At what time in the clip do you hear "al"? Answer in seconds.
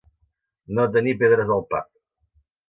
1.57-1.63